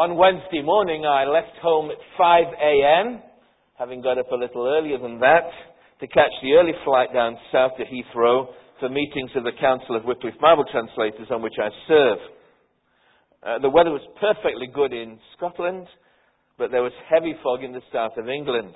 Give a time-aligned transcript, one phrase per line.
[0.00, 3.20] On Wednesday morning, I left home at 5 a.m.,
[3.78, 5.44] having got up a little earlier than that,
[6.00, 8.46] to catch the early flight down south to Heathrow
[8.80, 12.18] for meetings of the Council of Wycliffe Bible Translators on which I serve.
[13.44, 15.86] Uh, the weather was perfectly good in Scotland,
[16.56, 18.72] but there was heavy fog in the south of England.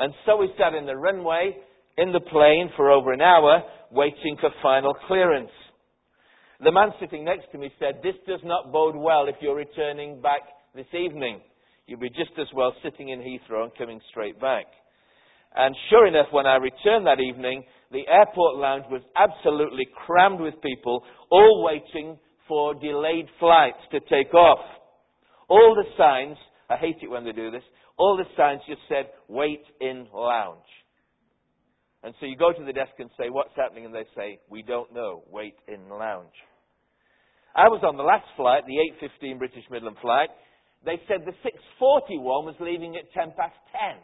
[0.00, 1.54] And so we sat in the runway
[1.96, 3.62] in the plane for over an hour
[3.92, 5.54] waiting for final clearance.
[6.62, 10.20] The man sitting next to me said, This does not bode well if you're returning
[10.20, 10.42] back
[10.74, 11.40] this evening.
[11.86, 14.66] You'd be just as well sitting in Heathrow and coming straight back.
[15.56, 20.54] And sure enough, when I returned that evening, the airport lounge was absolutely crammed with
[20.62, 24.64] people, all waiting for delayed flights to take off.
[25.48, 26.36] All the signs,
[26.68, 27.64] I hate it when they do this,
[27.96, 30.58] all the signs just said, wait in lounge.
[32.02, 33.86] And so you go to the desk and say, what's happening?
[33.86, 36.28] And they say, we don't know, wait in lounge.
[37.54, 40.30] I was on the last flight, the 8.15 British Midland flight.
[40.84, 41.34] They said the
[41.80, 44.00] 6.41 was leaving at 10 past 10.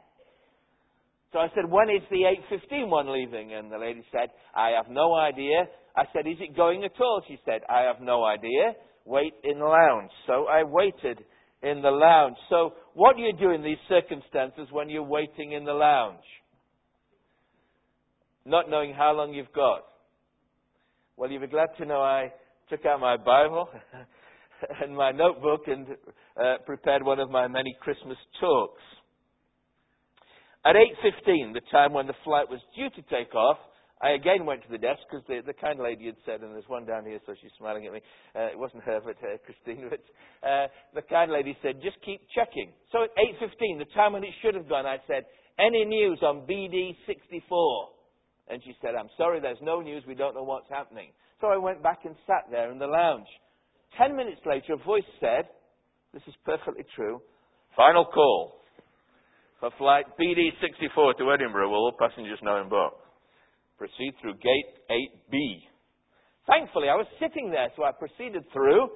[1.33, 3.53] So I said, when is the 8.15 one leaving?
[3.53, 5.65] And the lady said, I have no idea.
[5.97, 7.23] I said, is it going at all?
[7.29, 8.75] She said, I have no idea.
[9.05, 10.11] Wait in the lounge.
[10.27, 11.25] So I waited
[11.63, 12.37] in the lounge.
[12.49, 16.25] So what do you do in these circumstances when you're waiting in the lounge?
[18.45, 19.83] Not knowing how long you've got.
[21.17, 22.33] Well, you'll be glad to know I
[22.69, 23.69] took out my Bible
[24.83, 25.87] and my notebook and
[26.41, 28.83] uh, prepared one of my many Christmas talks.
[30.65, 33.59] At 8.15, the time when the flight was due to take off,
[34.03, 36.69] I again went to the desk because the, the kind lady had said, and there's
[36.69, 38.01] one down here, so she's smiling at me.
[38.35, 39.89] Uh, it wasn't her, but uh, Christine.
[39.89, 40.03] But
[40.47, 42.73] uh, the kind lady said, just keep checking.
[42.93, 45.25] So at 8.15, the time when it should have gone, I said,
[45.59, 47.89] any news on BD 64?
[48.49, 50.05] And she said, I'm sorry, there's no news.
[50.07, 51.11] We don't know what's happening.
[51.41, 53.27] So I went back and sat there in the lounge.
[53.99, 55.45] Ten minutes later, a voice said,
[56.13, 57.21] This is perfectly true.
[57.77, 58.61] Final call
[59.61, 61.69] for flight BD 64 to Edinburgh.
[61.69, 62.95] Will all passengers know in book?
[63.79, 65.37] Proceed through gate 8B.
[66.47, 68.89] Thankfully, I was sitting there, so I proceeded through.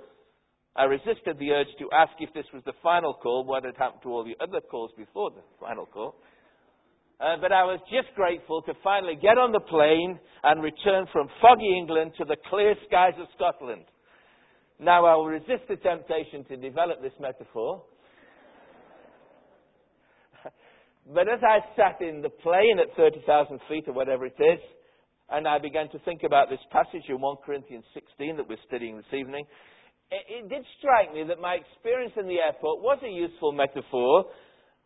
[0.77, 4.03] I resisted the urge to ask if this was the final call, what had happened
[4.05, 6.15] to all the other calls before the final call.
[7.21, 11.29] Uh, but I was just grateful to finally get on the plane and return from
[11.43, 13.85] foggy England to the clear skies of Scotland.
[14.79, 17.85] Now I will resist the temptation to develop this metaphor.
[21.15, 24.61] but as I sat in the plane at 30,000 feet or whatever it is,
[25.29, 28.97] and I began to think about this passage in 1 Corinthians 16 that we're studying
[28.97, 29.45] this evening,
[30.11, 34.25] it, it did strike me that my experience in the airport was a useful metaphor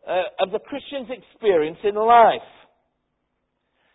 [0.07, 2.49] uh, of the Christian's experience in life.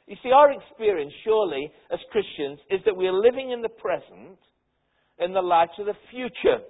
[0.06, 4.38] You see, our experience, surely, as Christians, is that we are living in the present
[5.20, 6.64] in the light of the future.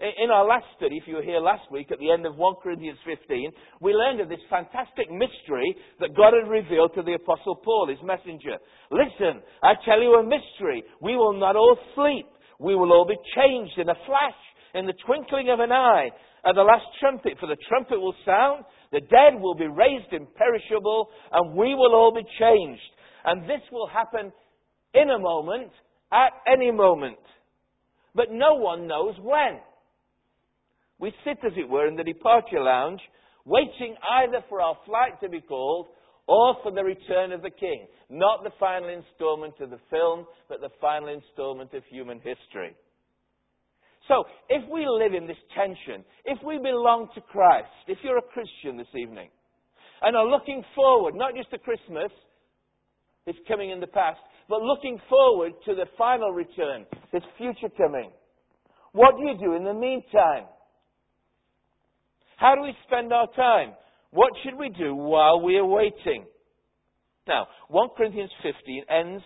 [0.00, 2.54] In our last study, if you were here last week at the end of 1
[2.62, 7.56] Corinthians 15, we learned of this fantastic mystery that God had revealed to the Apostle
[7.56, 8.56] Paul, his messenger.
[8.90, 10.84] Listen, I tell you a mystery.
[11.02, 12.26] We will not all sleep.
[12.58, 14.40] We will all be changed in a flash,
[14.72, 16.08] in the twinkling of an eye,
[16.44, 21.08] at the last trumpet, for the trumpet will sound, the dead will be raised imperishable,
[21.32, 22.82] and we will all be changed.
[23.24, 24.32] And this will happen
[24.94, 25.70] in a moment,
[26.12, 27.18] at any moment.
[28.14, 29.60] But no one knows when.
[30.98, 33.00] We sit, as it were, in the departure lounge,
[33.44, 35.86] waiting either for our flight to be called
[36.26, 37.86] or for the return of the King.
[38.08, 42.76] Not the final installment of the film, but the final installment of human history.
[44.08, 48.32] So, if we live in this tension, if we belong to Christ, if you're a
[48.32, 49.28] Christian this evening,
[50.02, 52.10] and are looking forward, not just to Christmas,
[53.26, 54.18] it's coming in the past,
[54.48, 58.10] but looking forward to the final return, His future coming,
[58.92, 60.44] what do you do in the meantime?
[62.36, 63.74] How do we spend our time?
[64.12, 66.24] What should we do while we are waiting?
[67.28, 69.22] Now, 1 Corinthians 15 ends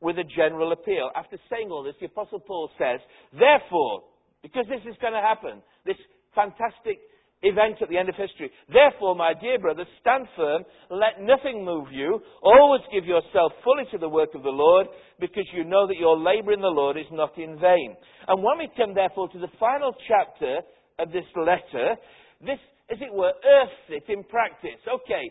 [0.00, 1.10] with a general appeal.
[1.16, 3.00] After saying all this, the Apostle Paul says,
[3.32, 4.04] Therefore,
[4.42, 5.98] because this is going to happen, this
[6.34, 6.98] fantastic
[7.42, 11.88] event at the end of history, therefore, my dear brothers, stand firm, let nothing move
[11.90, 14.86] you, always give yourself fully to the work of the Lord,
[15.20, 17.96] because you know that your labor in the Lord is not in vain.
[18.26, 20.60] And when we come, therefore, to the final chapter
[20.98, 21.96] of this letter,
[22.40, 22.58] this,
[22.90, 24.78] as it were, earths it in practice.
[24.86, 25.30] Okay,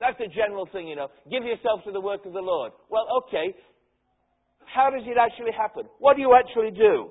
[0.00, 1.08] that's a general thing, you know.
[1.30, 2.72] Give yourself to the work of the Lord.
[2.90, 3.54] Well, okay.
[4.66, 5.84] How does it actually happen?
[5.98, 7.10] What do you actually do?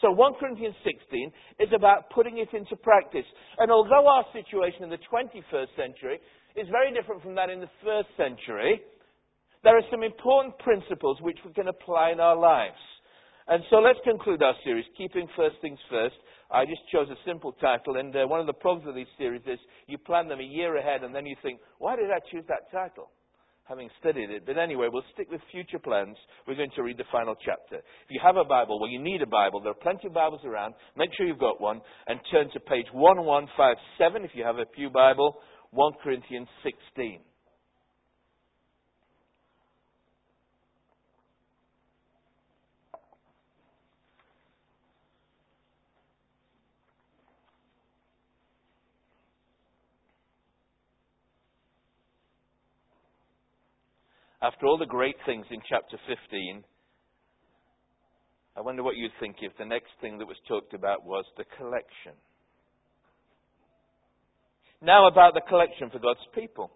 [0.00, 3.26] So 1 Corinthians 16 is about putting it into practice.
[3.58, 6.18] And although our situation in the 21st century
[6.56, 8.80] is very different from that in the first century,
[9.62, 12.80] there are some important principles which we can apply in our lives.
[13.48, 16.14] And so let's conclude our series, Keeping First Things First.
[16.50, 19.42] I just chose a simple title, and uh, one of the problems with these series
[19.46, 19.58] is
[19.88, 22.70] you plan them a year ahead, and then you think, why did I choose that
[22.70, 23.10] title?
[23.64, 24.44] Having studied it.
[24.46, 26.16] But anyway, we'll stick with future plans.
[26.46, 27.76] We're going to read the final chapter.
[27.76, 29.60] If you have a Bible, well, you need a Bible.
[29.60, 30.74] There are plenty of Bibles around.
[30.96, 34.90] Make sure you've got one, and turn to page 1157 if you have a Pew
[34.90, 35.36] Bible,
[35.70, 37.20] 1 Corinthians 16.
[54.42, 56.64] After all the great things in chapter 15,
[58.56, 61.44] I wonder what you'd think if the next thing that was talked about was the
[61.56, 62.18] collection.
[64.82, 66.72] Now, about the collection for God's people.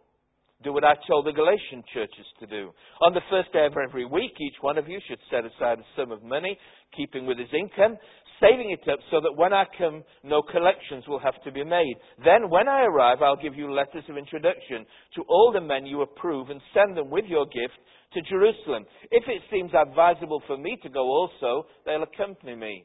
[0.62, 2.70] Do what I told the Galatian churches to do.
[3.02, 5.86] On the first day of every week, each one of you should set aside a
[5.96, 6.56] sum of money,
[6.96, 7.98] keeping with his income,
[8.40, 11.94] saving it up so that when I come, no collections will have to be made.
[12.24, 14.86] Then, when I arrive, I'll give you letters of introduction
[15.16, 17.78] to all the men you approve and send them with your gift
[18.14, 18.84] to Jerusalem.
[19.10, 22.84] If it seems advisable for me to go also, they'll accompany me.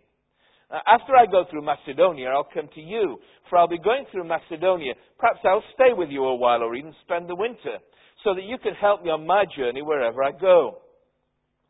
[0.70, 3.20] Uh, after I go through Macedonia, I'll come to you,
[3.50, 4.94] for I'll be going through Macedonia.
[5.20, 7.78] Perhaps I'll stay with you a while or even spend the winter,
[8.24, 10.80] so that you can help me on my journey wherever I go.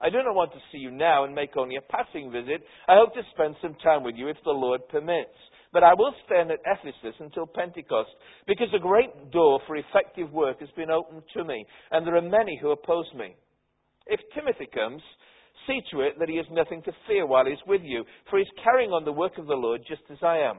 [0.02, 2.64] I do not want to see you now and make only a passing visit.
[2.88, 5.38] I hope to spend some time with you if the Lord permits.
[5.74, 8.10] But I will stand at Ephesus until Pentecost,
[8.46, 12.22] because a great door for effective work has been opened to me, and there are
[12.22, 13.36] many who oppose me.
[14.08, 15.02] If Timothy comes,
[15.68, 18.38] See to it that he has nothing to fear while he is with you, for
[18.38, 20.58] he is carrying on the work of the Lord just as I am.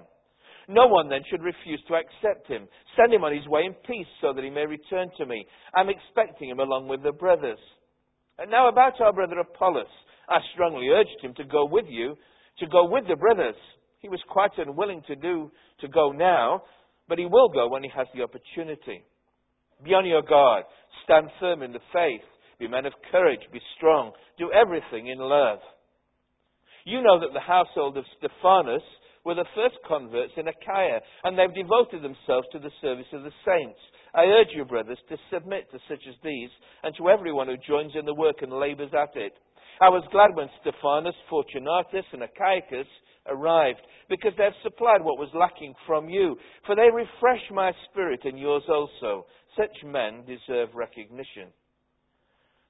[0.69, 2.69] No one then should refuse to accept him.
[2.97, 5.45] Send him on his way in peace so that he may return to me.
[5.75, 7.59] I'm expecting him along with the brothers.
[8.43, 9.87] And now about our brother Apollos.
[10.29, 12.17] I strongly urged him to go with you,
[12.59, 13.55] to go with the brothers.
[14.01, 16.63] He was quite unwilling to do, to go now,
[17.09, 19.05] but he will go when he has the opportunity.
[19.85, 20.65] Be on your guard.
[21.05, 22.27] Stand firm in the faith.
[22.59, 23.43] Be men of courage.
[23.53, 24.11] Be strong.
[24.39, 25.61] Do everything in love.
[26.85, 28.83] You know that the household of Stephanas
[29.25, 33.31] were the first converts in Achaia, and they've devoted themselves to the service of the
[33.47, 33.79] saints.
[34.15, 36.51] I urge you, brothers, to submit to such as these,
[36.83, 39.33] and to everyone who joins in the work and labours at it.
[39.81, 42.87] I was glad when Stephanas, Fortunatus, and Achaicus
[43.27, 46.37] arrived, because they have supplied what was lacking from you,
[46.67, 49.27] for they refresh my spirit and yours also.
[49.57, 51.49] Such men deserve recognition.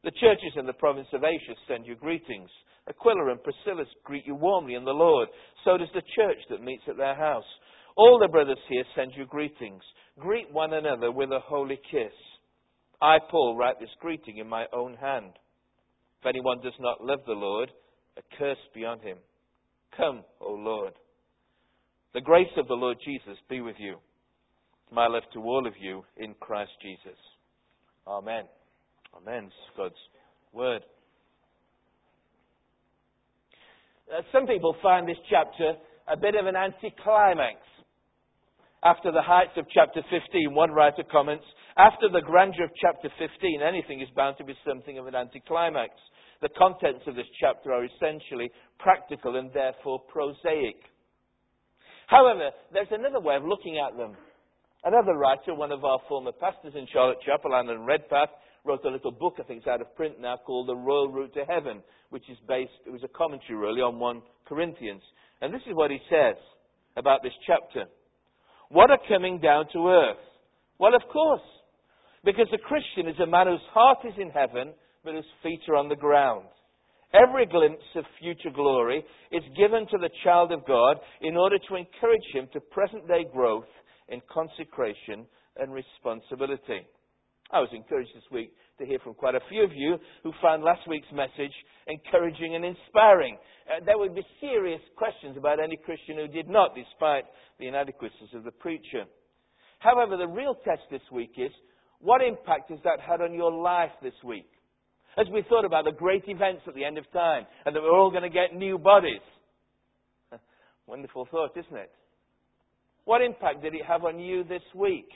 [0.05, 2.51] The churches in the province of Asia send you greetings.
[2.89, 5.29] Aquila and Priscilla greet you warmly in the Lord.
[5.65, 7.47] So does the church that meets at their house.
[7.97, 9.83] All the brothers here send you greetings.
[10.19, 12.13] Greet one another with a holy kiss.
[13.01, 15.33] I, Paul, write this greeting in my own hand.
[16.21, 17.71] If anyone does not love the Lord,
[18.17, 19.19] a curse be on him.
[19.97, 20.93] Come, O Lord.
[22.15, 23.97] The grace of the Lord Jesus be with you.
[24.91, 27.19] My love to all of you in Christ Jesus.
[28.07, 28.45] Amen.
[29.17, 29.51] Amen.
[29.77, 29.95] God's
[30.53, 30.83] word.
[34.13, 35.73] Uh, some people find this chapter
[36.09, 37.57] a bit of an anticlimax.
[38.85, 41.45] After the heights of chapter 15, one writer comments,
[41.77, 45.93] after the grandeur of chapter 15, anything is bound to be something of an anticlimax.
[46.41, 48.51] The contents of this chapter are essentially
[48.81, 50.83] practical and therefore prosaic.
[52.09, 54.17] However, there's another way of looking at them.
[54.85, 58.31] Another writer, one of our former pastors in Charlotte Chapel, Alan Redpath,
[58.65, 61.35] wrote a little book, I think it's out of print now, called The Royal Route
[61.35, 65.03] to Heaven, which is based, it was a commentary really on 1 Corinthians.
[65.41, 66.35] And this is what he says
[66.97, 67.87] about this chapter.
[68.73, 70.25] What are coming down to earth.
[70.79, 71.43] Well, of course,
[72.25, 74.73] because a Christian is a man whose heart is in heaven,
[75.05, 76.47] but whose feet are on the ground.
[77.13, 81.77] Every glimpse of future glory is given to the child of God in order to
[81.77, 83.69] encourage him to present day growth
[84.09, 85.27] in consecration
[85.59, 86.87] and responsibility.
[87.53, 90.63] I was encouraged this week to hear from quite a few of you who found
[90.63, 91.55] last week's message
[91.87, 93.39] encouraging and inspiring.
[93.71, 97.25] Uh, there would be serious questions about any Christian who did not, despite
[97.59, 99.05] the inadequacies of the preacher.
[99.79, 101.51] However, the real test this week is
[102.01, 104.51] what impact has that had on your life this week?
[105.17, 107.97] As we thought about the great events at the end of time and that we're
[107.97, 109.23] all going to get new bodies.
[110.87, 111.91] Wonderful thought, isn't it?
[113.05, 115.09] What impact did it have on you this week?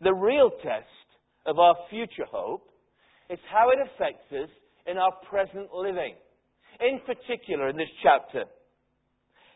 [0.00, 0.86] The real test
[1.46, 2.62] of our future hope
[3.28, 4.50] is how it affects us
[4.86, 6.14] in our present living.
[6.80, 8.44] In particular, in this chapter,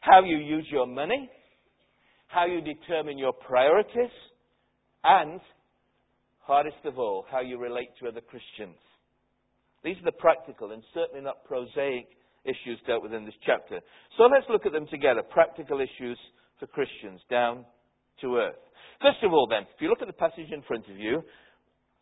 [0.00, 1.30] how you use your money,
[2.26, 4.12] how you determine your priorities,
[5.02, 5.40] and,
[6.40, 8.78] hardest of all, how you relate to other Christians.
[9.82, 12.06] These are the practical and certainly not prosaic
[12.44, 13.80] issues dealt with in this chapter.
[14.16, 15.22] So let's look at them together.
[15.22, 16.18] Practical issues
[16.58, 17.64] for Christians, down
[18.20, 18.63] to earth.
[19.04, 21.22] First of all, then, if you look at the passage in front of you,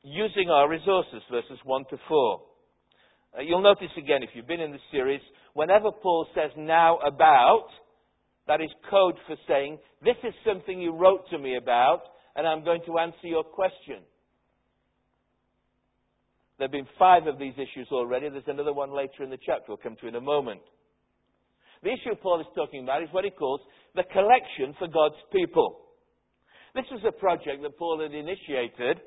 [0.04, 2.40] using our resources, verses 1 to 4.
[3.38, 5.20] Uh, you'll notice again, if you've been in the series,
[5.54, 7.66] whenever Paul says now about,
[8.46, 12.02] that is code for saying, this is something you wrote to me about,
[12.36, 14.06] and I'm going to answer your question.
[16.58, 18.28] There have been five of these issues already.
[18.28, 20.60] There's another one later in the chapter we'll come to in a moment.
[21.82, 23.60] The issue Paul is talking about is what he calls
[23.96, 25.80] the collection for God's people.
[26.74, 29.00] This was a project that Paul had initiated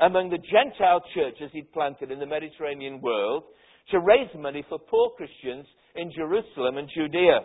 [0.00, 3.44] among the Gentile churches he'd planted in the Mediterranean world
[3.90, 7.40] to raise money for poor Christians in Jerusalem and Judea.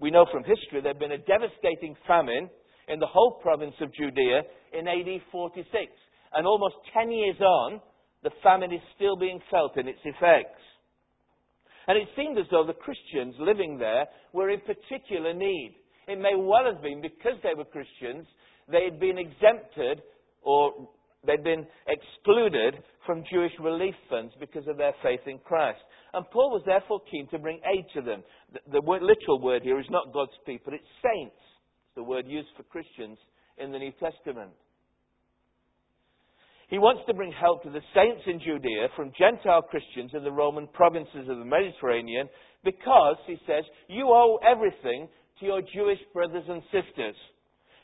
[0.00, 2.50] We know from history there had been a devastating famine
[2.88, 5.70] in the whole province of Judea in AD 46.
[6.34, 7.80] And almost 10 years on,
[8.24, 10.60] the famine is still being felt in its effects.
[11.86, 15.76] And it seemed as though the Christians living there were in particular need.
[16.06, 18.26] It may well have been because they were Christians,
[18.70, 20.02] they had been exempted
[20.42, 20.72] or
[21.26, 25.80] they'd been excluded from Jewish relief funds because of their faith in Christ.
[26.12, 28.22] And Paul was therefore keen to bring aid to them.
[28.52, 31.36] The, the word, literal word here is not God's people, it's saints.
[31.36, 33.18] It's the word used for Christians
[33.58, 34.50] in the New Testament.
[36.68, 40.32] He wants to bring help to the saints in Judea from Gentile Christians in the
[40.32, 42.28] Roman provinces of the Mediterranean
[42.64, 45.08] because, he says, you owe everything
[45.44, 47.14] your Jewish brothers and sisters.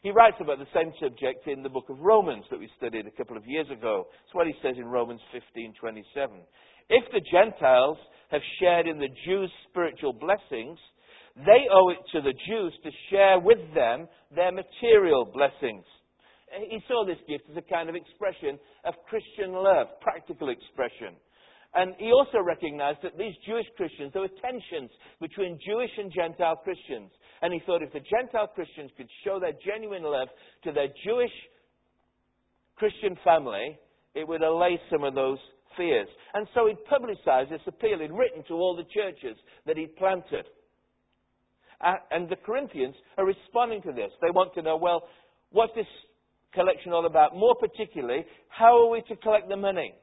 [0.03, 3.11] He writes about the same subject in the book of Romans that we studied a
[3.11, 4.09] couple of years ago.
[4.25, 6.41] It's what he says in Romans 15:27.
[6.89, 7.99] If the Gentiles
[8.31, 10.79] have shared in the Jews' spiritual blessings,
[11.37, 15.85] they owe it to the Jews to share with them their material blessings.
[16.53, 21.15] Eh, he saw this gift as a kind of expression of Christian love, practical expression.
[21.75, 24.91] And he also recognized that these Jewish Christians, there were tensions
[25.21, 27.13] between Jewish and Gentile Christians.
[27.43, 30.29] And he thought if the Gentile Christians could show their genuine love
[30.65, 31.33] to their Jewish
[32.77, 33.79] Christian family,
[34.15, 35.39] it would allay some of those
[35.77, 36.09] fears.
[36.35, 38.01] And so he'd publicized this appeal.
[38.01, 40.45] He'd written to all the churches that he'd planted.
[42.11, 44.11] And the Corinthians are responding to this.
[44.21, 45.05] They want to know, well,
[45.51, 45.87] what's this
[46.53, 47.35] collection all about?
[47.35, 49.95] More particularly, how are we to collect the money?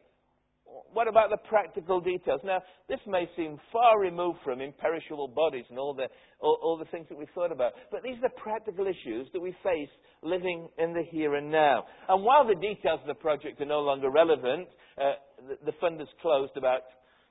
[0.93, 2.41] What about the practical details?
[2.43, 6.07] Now, this may seem far removed from imperishable bodies and all the,
[6.39, 9.39] all, all, the things that we've thought about, but these are the practical issues that
[9.39, 9.89] we face
[10.23, 11.85] living in the here and now.
[12.09, 14.67] And while the details of the project are no longer relevant,
[14.97, 15.13] uh,
[15.47, 16.81] the, the, fund has closed about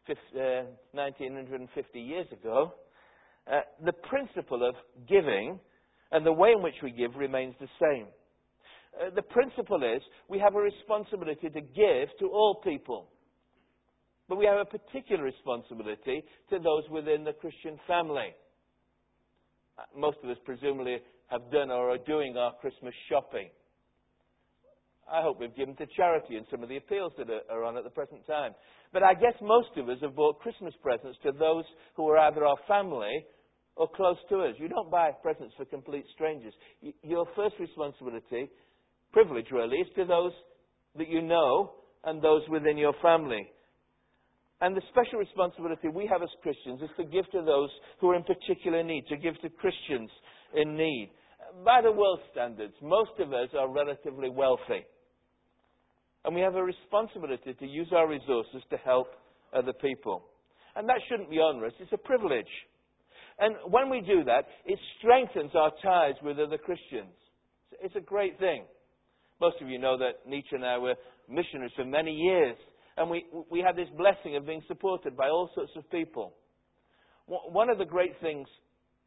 [0.07, 2.73] 50, uh, 1950 years ago,
[3.51, 4.75] uh, the principle of
[5.09, 5.59] giving
[6.13, 8.07] and the way in which we give remains the same.
[9.01, 13.09] Uh, the principle is we have a responsibility to give to all people.
[14.29, 18.35] But we have a particular responsibility to those within the Christian family.
[19.79, 23.49] Uh, most of us presumably have done or are doing our Christmas shopping.
[25.11, 27.85] I hope we've given to charity in some of the appeals that are on at
[27.85, 28.53] the present time.
[28.93, 31.65] But I guess most of us have bought Christmas presents to those
[31.95, 33.25] who are either our family
[33.77, 34.55] or close to us.
[34.59, 36.55] You don't buy presents for complete strangers.
[37.03, 38.51] Your first responsibility,
[39.13, 40.33] privilege really, is to those
[40.97, 41.73] that you know
[42.05, 43.49] and those within your family.
[44.61, 47.71] And the special responsibility we have as Christians is to give to those
[48.01, 50.11] who are in particular need, to give to Christians
[50.55, 51.11] in need.
[51.65, 54.85] By the world standards, most of us are relatively wealthy.
[56.25, 59.09] And we have a responsibility to use our resources to help
[59.55, 60.25] other people.
[60.75, 62.51] And that shouldn't be onerous, it's a privilege.
[63.39, 67.13] And when we do that, it strengthens our ties with other Christians.
[67.83, 68.65] It's a great thing.
[69.41, 70.95] Most of you know that Nietzsche and I were
[71.29, 72.57] missionaries for many years
[72.97, 76.35] and we, we had this blessing of being supported by all sorts of people.
[77.27, 78.47] One of the great things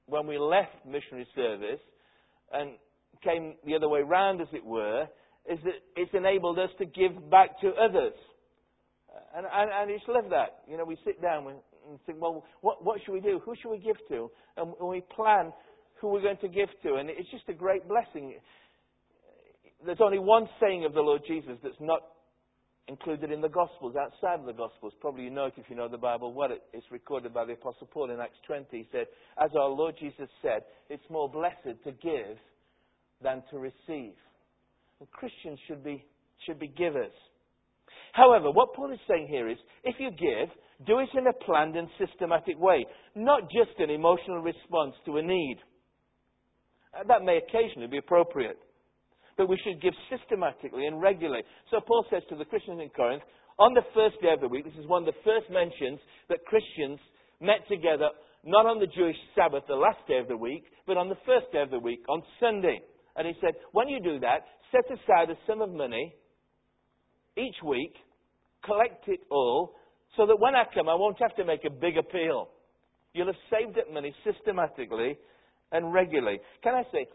[0.05, 1.79] when we left missionary service
[2.51, 2.71] and
[3.23, 5.07] came the other way round, as it were,
[5.49, 8.13] is that it's enabled us to give back to others.
[9.35, 10.63] And, and, and it's love that.
[10.67, 11.59] You know, we sit down and
[12.05, 13.39] think, well, what, what should we do?
[13.45, 14.29] Who should we give to?
[14.57, 15.51] And we plan
[16.01, 16.95] who we're going to give to.
[16.95, 18.35] And it's just a great blessing.
[19.85, 22.01] There's only one saying of the Lord Jesus that's not
[22.89, 24.93] included in the Gospels, outside of the Gospels.
[24.99, 26.49] Probably you know it if you know the Bible well.
[26.73, 28.65] It's recorded by the Apostle Paul in Acts 20.
[28.71, 29.05] He said,
[29.41, 32.37] As our Lord Jesus said, it's more blessed to give
[33.21, 34.15] than to receive.
[34.99, 36.03] And Christians should be,
[36.45, 37.13] should be givers.
[38.13, 40.49] However, what Paul is saying here is if you give,
[40.87, 45.21] do it in a planned and systematic way, not just an emotional response to a
[45.21, 45.57] need.
[46.93, 48.57] Uh, that may occasionally be appropriate
[49.39, 51.43] but we should give systematically and regularly.
[51.71, 53.23] So Paul says to the Christians in Corinth,
[53.57, 56.43] on the first day of the week, this is one of the first mentions that
[56.43, 56.99] Christians
[57.39, 58.11] met together
[58.43, 61.47] not on the Jewish Sabbath, the last day of the week, but on the first
[61.53, 62.83] day of the week, on Sunday.
[63.15, 64.43] And he said, when you do that,
[64.75, 66.13] set aside a sum of money
[67.37, 67.95] each week,
[68.65, 69.71] collect it all,
[70.17, 72.49] so that when I come, I won't have to make a big appeal.
[73.13, 75.17] You'll have saved up money systematically
[75.71, 76.39] and regularly.
[76.61, 77.07] Can I say,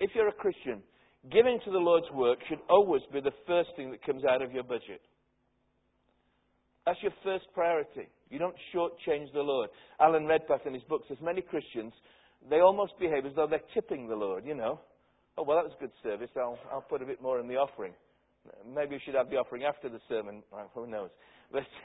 [0.00, 0.82] if you're a Christian,
[1.30, 4.52] giving to the Lord's work should always be the first thing that comes out of
[4.52, 5.00] your budget.
[6.86, 8.08] That's your first priority.
[8.30, 9.68] You don't shortchange the Lord.
[10.00, 11.92] Alan Redpath in his book says many Christians,
[12.48, 14.80] they almost behave as though they're tipping the Lord, you know.
[15.36, 16.30] Oh, well, that was good service.
[16.36, 17.92] I'll, I'll put a bit more in the offering.
[18.66, 20.42] Maybe you should have the offering after the sermon.
[20.50, 21.10] Well, who knows?
[21.52, 21.64] But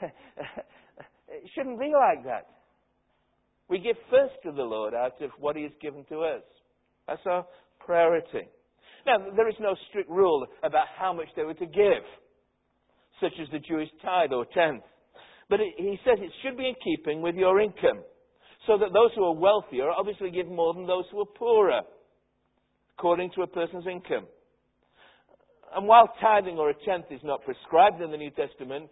[1.28, 2.46] it shouldn't be like that.
[3.68, 6.42] We give first to the Lord out of what He has given to us.
[7.06, 7.46] That's our
[7.78, 8.48] priority.
[9.06, 12.04] Now, there is no strict rule about how much they were to give,
[13.20, 14.82] such as the Jewish tithe or tenth.
[15.50, 18.02] But it, he says it should be in keeping with your income,
[18.66, 21.82] so that those who are wealthier obviously give more than those who are poorer,
[22.98, 24.26] according to a person's income.
[25.76, 28.88] And while tithing or a tenth is not prescribed in the New Testament,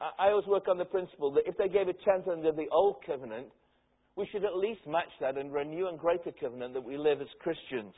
[0.00, 2.96] I always work on the principle that if they gave a tenth under the Old
[3.04, 3.48] Covenant,
[4.16, 7.20] we should at least match that under a new and greater covenant that we live
[7.20, 7.92] as Christians.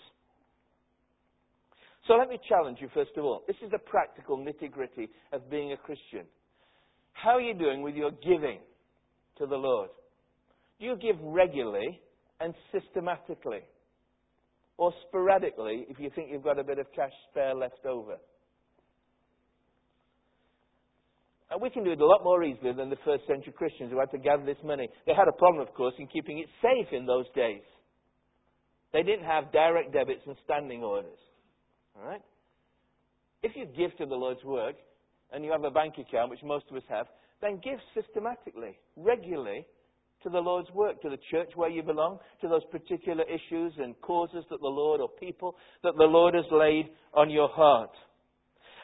[2.06, 3.42] So let me challenge you, first of all.
[3.46, 6.26] This is the practical nitty gritty of being a Christian.
[7.12, 8.58] How are you doing with your giving
[9.38, 9.90] to the Lord?
[10.80, 12.00] Do you give regularly
[12.40, 13.60] and systematically?
[14.78, 18.16] Or sporadically if you think you've got a bit of cash spare left over?
[21.50, 24.00] And we can do it a lot more easily than the first century Christians who
[24.00, 24.88] had to gather this money.
[25.06, 27.62] They had a problem, of course, in keeping it safe in those days.
[28.92, 31.18] They didn't have direct debits and standing orders.
[31.98, 32.22] All right?
[33.42, 34.76] If you give to the Lord's work
[35.32, 37.06] and you have a bank account, which most of us have,
[37.40, 39.66] then give systematically, regularly
[40.22, 44.00] to the Lord's work, to the church where you belong, to those particular issues and
[44.00, 47.90] causes that the Lord or people that the Lord has laid on your heart.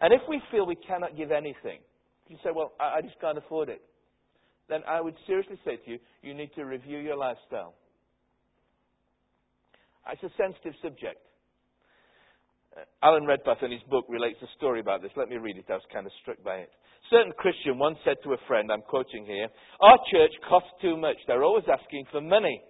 [0.00, 1.78] And if we feel we cannot give anything,
[2.28, 3.80] you say, well, I, I just can't afford it.
[4.68, 7.74] Then I would seriously say to you, you need to review your lifestyle.
[10.10, 11.20] It's a sensitive subject.
[13.02, 15.10] Alan Redpath in his book relates a story about this.
[15.16, 15.66] Let me read it.
[15.68, 16.70] I was kind of struck by it.
[17.10, 19.48] Certain Christian once said to a friend, I'm quoting here,
[19.80, 21.16] Our church costs too much.
[21.26, 22.62] They're always asking for money.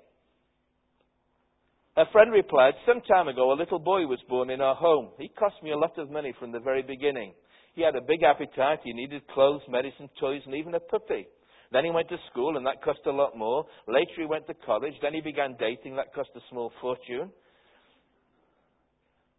[1.97, 5.11] A friend replied, Some time ago, a little boy was born in our home.
[5.19, 7.33] He cost me a lot of money from the very beginning.
[7.75, 8.81] He had a big appetite.
[8.85, 11.27] He needed clothes, medicine, toys, and even a puppy.
[11.73, 13.67] Then he went to school, and that cost a lot more.
[13.89, 14.95] Later, he went to college.
[15.03, 15.97] Then he began dating.
[15.97, 17.31] That cost a small fortune.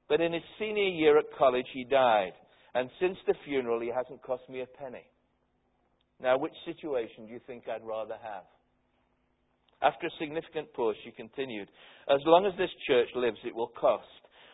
[0.10, 2.34] But in his senior year at college, he died.
[2.74, 5.06] And since the funeral, he hasn't cost me a penny.
[6.22, 8.44] Now, which situation do you think I'd rather have?
[9.82, 11.70] After a significant pause, she continued,
[12.10, 14.06] As long as this church lives, it will cost.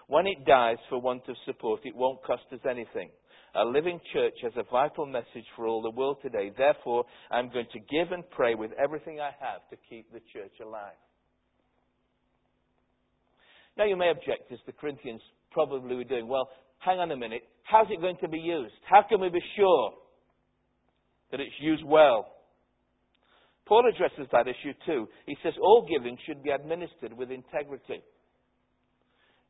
[0.07, 3.09] When it dies for want of support, it won't cost us anything.
[3.55, 6.51] A living church has a vital message for all the world today.
[6.55, 10.51] Therefore, I'm going to give and pray with everything I have to keep the church
[10.61, 10.99] alive.
[13.77, 15.21] Now, you may object, as the Corinthians
[15.55, 17.43] probably were doing, well, hang on a minute.
[17.63, 18.75] How's it going to be used?
[18.87, 19.93] How can we be sure
[21.31, 22.27] that it's used well?
[23.65, 25.07] Paul addresses that issue too.
[25.25, 28.03] He says all giving should be administered with integrity.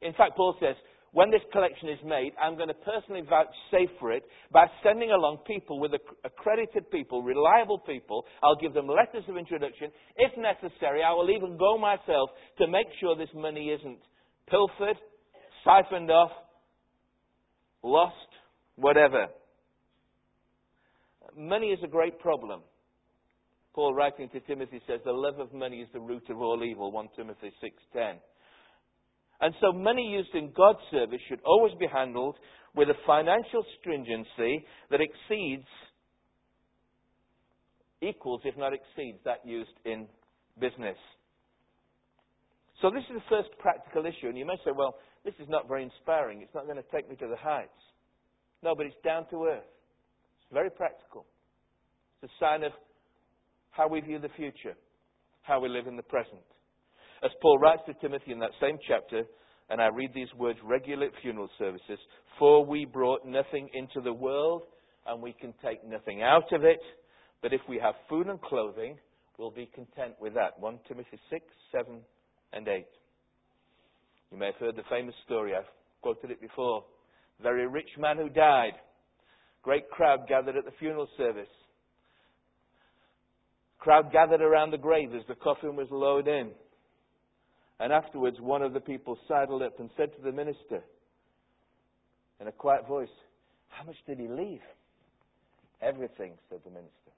[0.01, 0.75] In fact, Paul says,
[1.11, 5.39] when this collection is made, I'm going to personally vouchsafe for it by sending along
[5.47, 5.91] people with
[6.23, 8.25] accredited people, reliable people.
[8.43, 9.91] I'll give them letters of introduction.
[10.17, 13.99] If necessary, I will even go myself to make sure this money isn't
[14.49, 14.97] pilfered,
[15.65, 16.31] siphoned off,
[17.83, 18.13] lost,
[18.75, 19.27] whatever.
[21.35, 22.61] Money is a great problem.
[23.73, 26.91] Paul writing to Timothy says the love of money is the root of all evil,
[26.93, 28.21] 1 Timothy 6:10.
[29.41, 32.37] And so money used in God's service should always be handled
[32.73, 35.67] with a financial stringency that exceeds,
[38.01, 40.07] equals, if not exceeds, that used in
[40.57, 40.97] business.
[42.81, 44.27] So this is the first practical issue.
[44.27, 46.41] And you may say, well, this is not very inspiring.
[46.41, 47.81] It's not going to take me to the heights.
[48.63, 49.67] No, but it's down to earth.
[50.39, 51.25] It's very practical.
[52.21, 52.71] It's a sign of
[53.71, 54.75] how we view the future,
[55.41, 56.45] how we live in the present.
[57.23, 59.23] As Paul writes to Timothy in that same chapter,
[59.69, 61.97] and I read these words regularly at funeral services
[62.37, 64.61] For we brought nothing into the world,
[65.07, 66.79] and we can take nothing out of it.
[67.41, 68.97] But if we have food and clothing,
[69.37, 70.59] we'll be content with that.
[70.59, 71.99] 1 Timothy 6, 7,
[72.53, 72.85] and 8.
[74.31, 75.53] You may have heard the famous story.
[75.55, 75.69] I've
[76.01, 76.83] quoted it before.
[77.41, 78.73] Very rich man who died.
[79.63, 81.49] Great crowd gathered at the funeral service.
[83.79, 86.51] Crowd gathered around the grave as the coffin was lowered in.
[87.79, 90.81] And afterwards, one of the people sidled up and said to the minister,
[92.39, 93.09] in a quiet voice,
[93.69, 94.61] How much did he leave?
[95.81, 97.11] Everything, said the minister.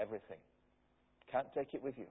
[0.00, 0.38] Everything.
[1.30, 2.06] Can't take it with you.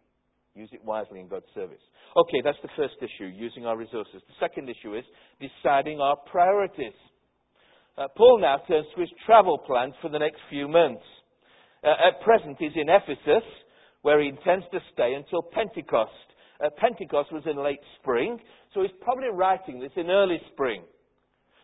[0.53, 1.79] Use it wisely in God's service.
[2.17, 4.21] Okay, that's the first issue, using our resources.
[4.27, 5.05] The second issue is
[5.39, 6.93] deciding our priorities.
[7.97, 11.03] Uh, Paul now turns to his travel plans for the next few months.
[11.83, 13.47] Uh, at present, he's in Ephesus,
[14.01, 16.11] where he intends to stay until Pentecost.
[16.63, 18.37] Uh, Pentecost was in late spring,
[18.73, 20.83] so he's probably writing this in early spring.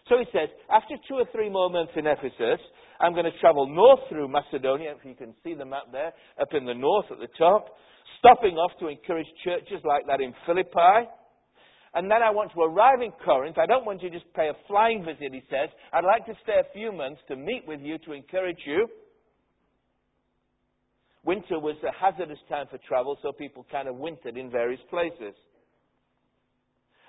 [0.10, 2.64] So he says, after two or three more months in Ephesus,
[3.00, 6.48] I'm going to travel north through Macedonia, if you can see the map there, up
[6.54, 7.68] in the north at the top,
[8.28, 11.08] stopping off to encourage churches like that in Philippi.
[11.94, 13.58] And then I want to arrive in Corinth.
[13.58, 15.70] I don't want you to just pay a flying visit, he says.
[15.94, 18.88] I'd like to stay a few months to meet with you, to encourage you.
[21.24, 25.34] Winter was a hazardous time for travel, so people kind of wintered in various places.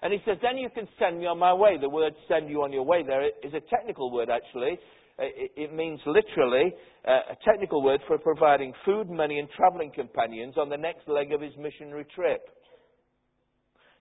[0.00, 1.76] And he says, then you can send me on my way.
[1.80, 4.78] The word send you on your way there is a technical word, actually.
[5.18, 6.72] It means literally
[7.06, 11.32] uh, a technical word for providing food, money, and traveling companions on the next leg
[11.32, 12.40] of his missionary trip.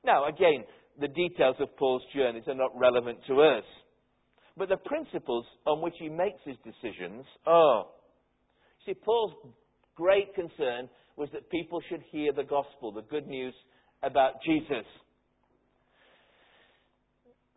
[0.05, 0.63] Now, again,
[0.99, 3.63] the details of Paul's journeys are not relevant to us.
[4.57, 7.85] But the principles on which he makes his decisions are.
[8.85, 9.33] See, Paul's
[9.95, 13.53] great concern was that people should hear the gospel, the good news
[14.03, 14.85] about Jesus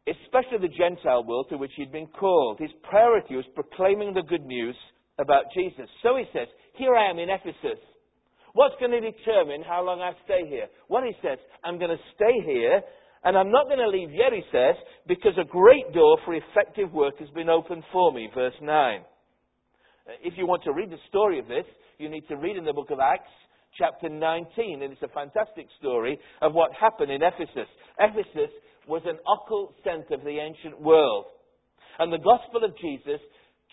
[0.08, 2.58] especially the Gentile world to which he'd been called.
[2.58, 4.76] His priority was proclaiming the good news
[5.18, 5.88] about Jesus.
[6.02, 7.78] So he says, Here I am in Ephesus.
[8.52, 10.66] What's going to determine how long I stay here?
[10.88, 12.80] Well, he says, I'm going to stay here,
[13.22, 14.74] and I'm not going to leave yet, he says,
[15.06, 18.28] because a great door for effective work has been opened for me.
[18.34, 19.00] Verse 9.
[19.00, 21.64] Uh, if you want to read the story of this,
[21.98, 23.30] you need to read in the book of Acts,
[23.78, 27.68] chapter 19, and it's a fantastic story of what happened in Ephesus.
[28.00, 28.50] Ephesus
[28.88, 31.26] was an occult center of the ancient world.
[31.98, 33.20] And the gospel of Jesus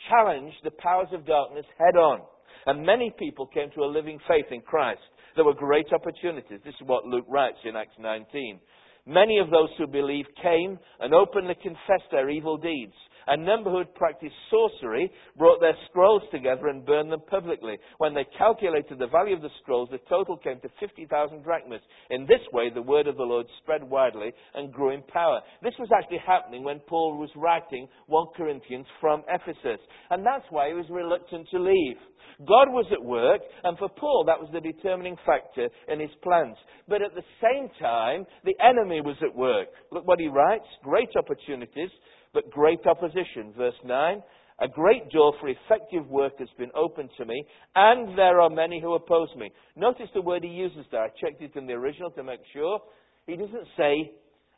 [0.10, 2.22] challenged the powers of darkness head on.
[2.66, 5.02] And many people came to a living faith in Christ.
[5.36, 6.60] There were great opportunities.
[6.66, 8.60] This is what Luke writes in Acts 19.
[9.06, 12.94] Many of those who believed came and openly confessed their evil deeds.
[13.28, 17.78] A number who had practiced sorcery brought their scrolls together and burned them publicly.
[17.98, 21.82] When they calculated the value of the scrolls, the total came to 50,000 drachmas.
[22.10, 25.42] In this way, the word of the Lord spread widely and grew in power.
[25.62, 29.82] This was actually happening when Paul was writing 1 Corinthians from Ephesus.
[30.10, 31.98] And that's why he was reluctant to leave.
[32.46, 36.56] God was at work, and for Paul, that was the determining factor in his plans.
[36.88, 39.68] But at the same time, the enemy was at work.
[39.92, 41.90] Look what he writes great opportunities
[42.34, 43.54] but great opposition.
[43.58, 44.22] Verse 9
[44.60, 48.82] A great door for effective work has been opened to me, and there are many
[48.82, 49.52] who oppose me.
[49.76, 51.04] Notice the word he uses there.
[51.04, 52.80] I checked it in the original to make sure.
[53.26, 54.12] He doesn't say,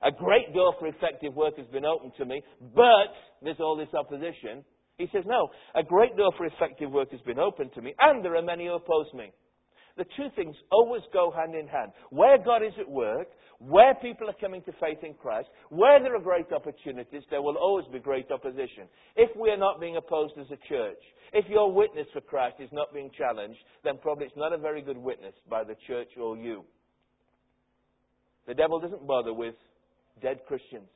[0.04, 2.42] A great door for effective work has been opened to me,
[2.76, 4.64] but there's all this opposition.
[4.98, 8.24] He says, No, a great door for effective work has been opened to me, and
[8.24, 9.32] there are many who oppose me.
[10.00, 11.92] The two things always go hand in hand.
[12.10, 16.16] Where God is at work, where people are coming to faith in Christ, where there
[16.16, 18.88] are great opportunities, there will always be great opposition.
[19.18, 21.02] If we are not being opposed as a church,
[21.34, 24.82] if your witness for Christ is not being challenged, then probably it's not a very
[24.82, 26.64] good witness by the church or you.
[28.48, 29.56] The devil doesn't bother with
[30.22, 30.88] dead Christians.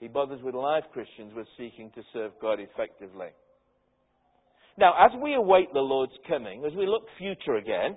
[0.00, 3.28] He bothers with live Christians who are seeking to serve God effectively.
[4.78, 7.96] Now, as we await the Lord's coming, as we look future again,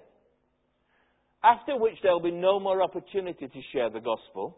[1.44, 4.58] after which there will be no more opportunity to share the gospel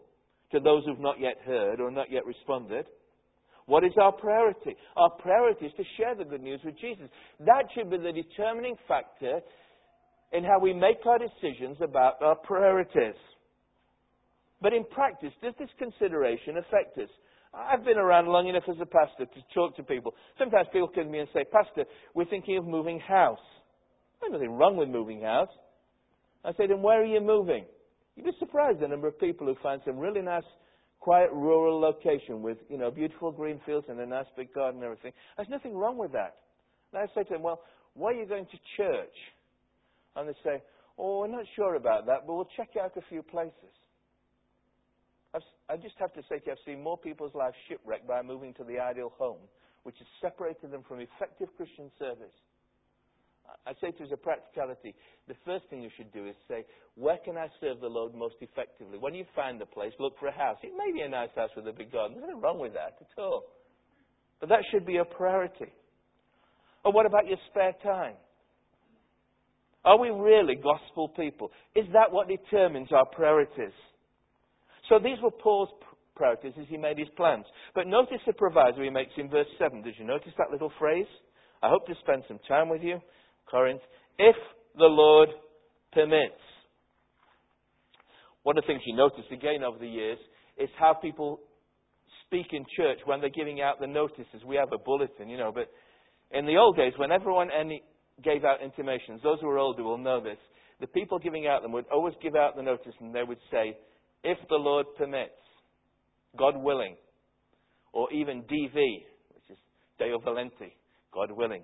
[0.52, 2.86] to those who've not yet heard or not yet responded.
[3.66, 4.76] What is our priority?
[4.96, 7.08] Our priority is to share the good news with Jesus.
[7.40, 9.40] That should be the determining factor
[10.32, 13.14] in how we make our decisions about our priorities.
[14.60, 17.08] But in practice, does this consideration affect us?
[17.54, 20.14] I've been around long enough as a pastor to talk to people.
[20.38, 23.38] Sometimes people come to me and say, Pastor, we're thinking of moving house.
[24.20, 25.50] There's nothing wrong with moving house.
[26.44, 27.64] I said, and where are you moving?
[28.16, 30.44] You'd be surprised the number of people who find some really nice,
[31.00, 34.84] quiet rural location with, you know, beautiful green fields and a nice big garden and
[34.84, 35.12] everything.
[35.36, 36.36] There's nothing wrong with that.
[36.92, 37.60] And I say to them, well,
[37.94, 39.16] why are you going to church?
[40.16, 40.62] And they say,
[40.98, 43.74] oh, we're not sure about that, but we'll check out a few places.
[45.34, 48.20] I've, I just have to say to you, I've seen more people's lives shipwrecked by
[48.20, 49.40] moving to the ideal home,
[49.84, 52.34] which has separated them from effective Christian service
[53.66, 54.94] I say to you as a practicality,
[55.28, 56.64] the first thing you should do is say,
[56.96, 58.98] where can I serve the Lord most effectively?
[58.98, 60.58] When you find a place, look for a house.
[60.62, 62.16] It may be a nice house with a big garden.
[62.16, 63.44] There's nothing wrong with that at all.
[64.40, 65.72] But that should be a priority.
[66.84, 68.14] Or what about your spare time?
[69.84, 71.50] Are we really gospel people?
[71.74, 73.72] Is that what determines our priorities?
[74.88, 75.70] So these were Paul's
[76.14, 77.44] priorities as he made his plans.
[77.74, 79.82] But notice the proviso he makes in verse 7.
[79.82, 81.06] Did you notice that little phrase?
[81.62, 83.00] I hope to spend some time with you,
[83.50, 83.80] Corinth,
[84.18, 84.36] if
[84.76, 85.28] the Lord
[85.92, 86.34] permits.
[88.42, 90.18] One of the things you notice again over the years
[90.58, 91.40] is how people
[92.26, 94.42] speak in church when they're giving out the notices.
[94.44, 95.70] We have a bulletin, you know, but
[96.36, 97.82] in the old days, when everyone any,
[98.22, 100.38] gave out intimations, those who are older will know this.
[100.80, 103.76] The people giving out them would always give out the notice and they would say,
[104.24, 105.32] if the Lord permits,
[106.36, 106.96] God willing,
[107.92, 109.58] or even DV, which is
[109.98, 110.72] Deo Volente,
[111.12, 111.62] God willing.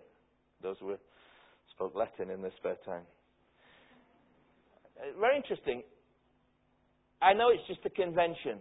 [0.62, 0.94] Those who
[1.78, 3.06] spoke Latin in their spare time.
[4.98, 5.82] Uh, very interesting.
[7.22, 8.58] I know it's just a convention,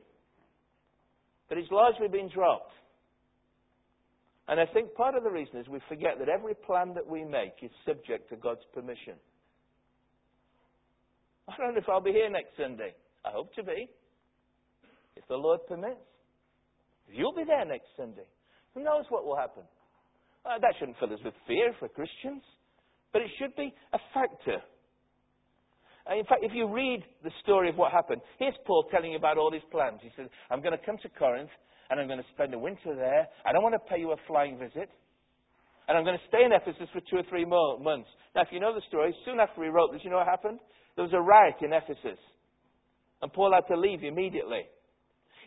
[1.49, 2.73] but it's largely been dropped.
[4.47, 7.25] And I think part of the reason is we forget that every plan that we
[7.25, 9.17] make is subject to God's permission.
[11.49, 12.93] I don't know if I'll be here next Sunday.
[13.25, 13.89] I hope to be,
[15.15, 16.06] if the Lord permits.
[17.10, 18.27] You'll be there next Sunday.
[18.75, 19.63] Who knows what will happen?
[20.45, 22.43] Uh, that shouldn't fill us with fear for Christians,
[23.13, 24.62] but it should be a factor.
[26.10, 29.17] Uh, in fact, if you read the story of what happened, here's Paul telling you
[29.17, 30.00] about all his plans.
[30.02, 31.50] He says, I'm going to come to Corinth
[31.89, 33.28] and I'm going to spend a winter there.
[33.46, 34.89] I don't want to pay you a flying visit.
[35.88, 38.10] And I'm going to stay in Ephesus for two or three more months.
[38.36, 40.60] Now, if you know the story, soon after he wrote this, you know what happened?
[40.96, 42.20] There was a riot in Ephesus.
[43.22, 44.67] And Paul had to leave immediately.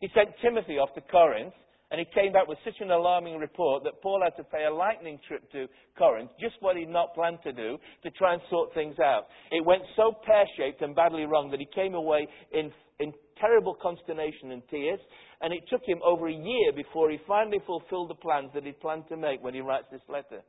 [0.01, 1.53] He sent Timothy off to Corinth,
[1.91, 4.73] and he came back with such an alarming report that Paul had to pay a
[4.73, 5.67] lightning trip to
[5.99, 9.27] Corinth, just what he'd not planned to do, to try and sort things out.
[9.51, 13.77] It went so pear shaped and badly wrong that he came away in, in terrible
[13.83, 15.01] consternation and tears,
[15.41, 18.81] and it took him over a year before he finally fulfilled the plans that he'd
[18.81, 20.43] planned to make when he writes this letter.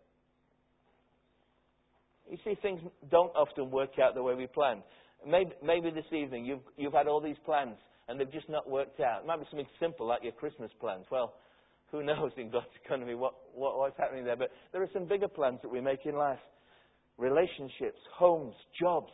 [2.29, 4.83] You see, things don't often work out the way we plan.
[5.27, 7.77] Maybe, maybe this evening you've, you've had all these plans
[8.11, 9.21] and they've just not worked out.
[9.21, 11.05] It might be something simple like your Christmas plans.
[11.09, 11.33] Well,
[11.91, 14.35] who knows in God's economy what, what, what's happening there.
[14.35, 16.39] But there are some bigger plans that we make in life
[17.17, 19.11] relationships, homes, jobs.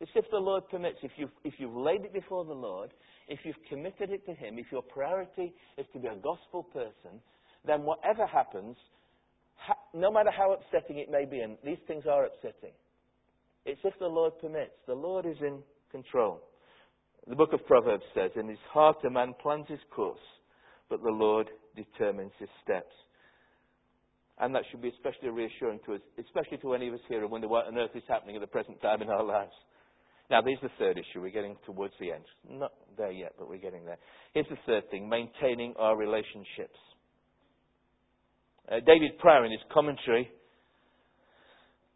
[0.00, 2.90] It's if the Lord permits, if you've, if you've laid it before the Lord,
[3.28, 7.20] if you've committed it to Him, if your priority is to be a gospel person,
[7.66, 8.76] then whatever happens,
[9.56, 12.72] ha- no matter how upsetting it may be, and these things are upsetting,
[13.64, 14.74] it's if the Lord permits.
[14.86, 16.40] The Lord is in control.
[17.28, 20.18] The book of Proverbs says, In his heart a man plans his course,
[20.90, 22.92] but the Lord determines his steps.
[24.38, 27.28] And that should be especially reassuring to us, especially to any of us here who
[27.28, 29.52] wonder what on earth is happening at the present time in our lives.
[30.30, 31.20] Now, there's the third issue.
[31.20, 32.24] We're getting towards the end.
[32.50, 33.98] Not there yet, but we're getting there.
[34.32, 36.78] Here's the third thing maintaining our relationships.
[38.70, 40.30] Uh, David Prior, in his commentary,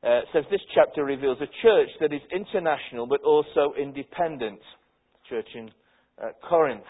[0.04, 4.60] uh, says this chapter reveals a church that is international but also independent
[5.28, 5.70] church in
[6.22, 6.84] uh, Corinth.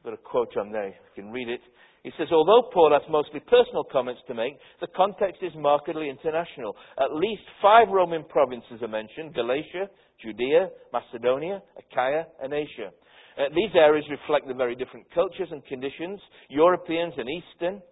[0.00, 0.88] I've got a quote on there.
[0.88, 1.60] You can read it.
[2.02, 6.76] He says, although Paul has mostly personal comments to make, the context is markedly international.
[7.02, 9.90] At least five Roman provinces are mentioned Galatia,
[10.22, 12.94] Judea, Macedonia, Achaia, and Asia.
[13.36, 17.82] Uh, these areas reflect the very different cultures and conditions, Europeans and Eastern,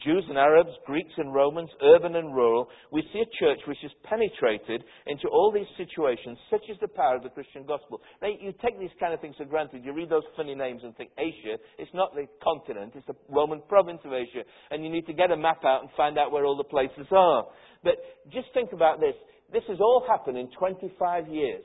[0.00, 3.90] Jews and Arabs, Greeks and Romans, urban and rural, we see a church which has
[4.04, 6.38] penetrated into all these situations.
[6.50, 8.00] Such is the power of the Christian gospel.
[8.22, 9.84] Now, you take these kind of things for granted.
[9.84, 11.60] You read those funny names and think Asia.
[11.78, 14.48] It's not the continent, it's the Roman province of Asia.
[14.70, 17.06] And you need to get a map out and find out where all the places
[17.10, 17.44] are.
[17.84, 17.96] But
[18.32, 19.14] just think about this.
[19.52, 21.64] This has all happened in 25 years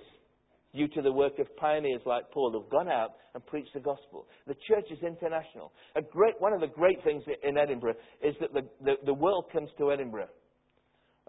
[0.78, 4.28] due to the work of pioneers like Paul who've gone out and preached the gospel.
[4.46, 5.74] The church is international.
[6.12, 9.70] Great, one of the great things in Edinburgh is that the, the, the world comes
[9.80, 10.28] to Edinburgh.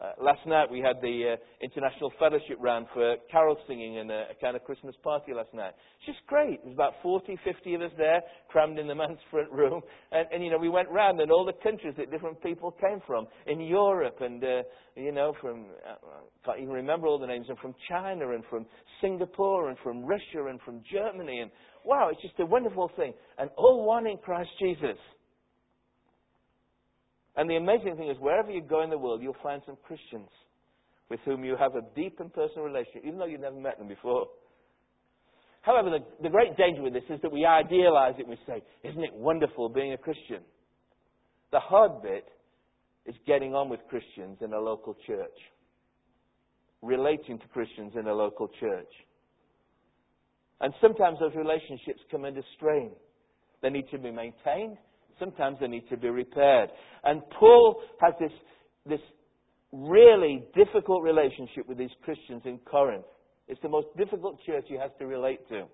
[0.00, 4.26] Uh, last night we had the uh, International Fellowship round for carol singing and a,
[4.30, 5.72] a, kind of Christmas party last night.
[5.98, 6.62] It's just great.
[6.62, 9.82] There's about 40, 50 of us there, crammed in the man's front room.
[10.12, 13.00] And, and you know, we went round and all the countries that different people came
[13.08, 14.62] from in Europe and, uh,
[14.94, 18.44] you know, from, uh, I can't even remember all the names, and from China and
[18.48, 18.66] from
[19.00, 21.40] Singapore and from Russia and from Germany.
[21.40, 21.50] And
[21.84, 23.14] wow, it's just a wonderful thing.
[23.36, 24.96] And all one in Christ Jesus.
[27.38, 30.28] And the amazing thing is, wherever you go in the world, you'll find some Christians
[31.08, 33.86] with whom you have a deep and personal relationship, even though you've never met them
[33.86, 34.26] before.
[35.62, 38.60] However, the, the great danger with this is that we idealize it and we say,
[38.82, 40.42] Isn't it wonderful being a Christian?
[41.52, 42.26] The hard bit
[43.06, 45.38] is getting on with Christians in a local church,
[46.82, 48.92] relating to Christians in a local church.
[50.60, 52.90] And sometimes those relationships come under strain.
[53.62, 54.76] They need to be maintained,
[55.18, 56.70] Sometimes they need to be repaired.
[57.04, 58.32] And Paul has this
[58.86, 59.00] this
[59.72, 63.04] really difficult relationship with these Christians in Corinth.
[63.48, 65.64] It's the most difficult church he has to relate to.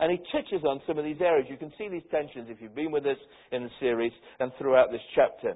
[0.00, 1.46] And he touches on some of these areas.
[1.48, 3.18] You can see these tensions if you've been with us
[3.52, 5.54] in the series and throughout this chapter.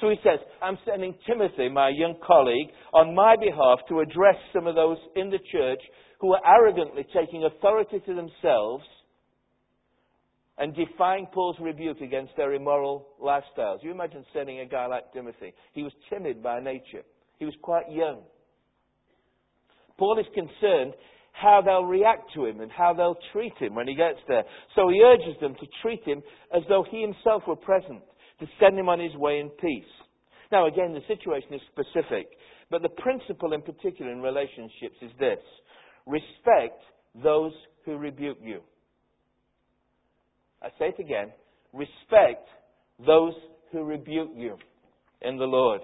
[0.00, 4.66] So he says, I'm sending Timothy, my young colleague, on my behalf to address some
[4.66, 5.80] of those in the church
[6.20, 8.84] who are arrogantly taking authority to themselves
[10.58, 13.82] and defying Paul's rebuke against their immoral lifestyles.
[13.82, 15.52] You imagine sending a guy like Timothy.
[15.72, 17.02] He was timid by nature.
[17.38, 18.22] He was quite young.
[19.98, 20.94] Paul is concerned
[21.32, 24.44] how they'll react to him and how they'll treat him when he gets there.
[24.74, 26.22] So he urges them to treat him
[26.54, 28.00] as though he himself were present,
[28.40, 29.84] to send him on his way in peace.
[30.50, 32.28] Now, again, the situation is specific,
[32.70, 35.38] but the principle in particular in relationships is this
[36.06, 36.80] respect
[37.22, 37.52] those
[37.84, 38.60] who rebuke you.
[40.62, 41.32] I say it again
[41.72, 42.48] respect
[43.04, 43.34] those
[43.72, 44.56] who rebuke you
[45.22, 45.80] in the Lord.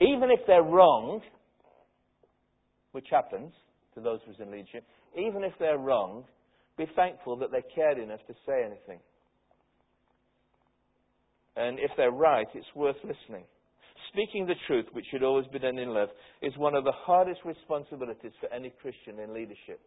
[0.00, 1.20] Even if they're wrong,
[2.92, 3.52] which happens
[3.94, 4.84] to those who's in leadership,
[5.16, 6.24] even if they're wrong,
[6.76, 9.00] be thankful that they cared enough to say anything.
[11.56, 13.44] And if they're right, it's worth listening.
[14.12, 16.08] Speaking the truth, which should always be done in love,
[16.42, 19.80] is one of the hardest responsibilities for any Christian in leadership.